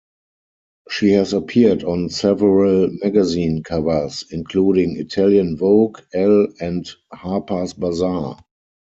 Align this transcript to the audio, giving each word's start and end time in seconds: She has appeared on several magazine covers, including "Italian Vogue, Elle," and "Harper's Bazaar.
She 0.89 1.11
has 1.11 1.31
appeared 1.31 1.83
on 1.83 2.09
several 2.09 2.89
magazine 2.89 3.61
covers, 3.61 4.25
including 4.31 4.97
"Italian 4.97 5.57
Vogue, 5.57 5.99
Elle," 6.15 6.47
and 6.59 6.89
"Harper's 7.13 7.73
Bazaar. 7.73 8.43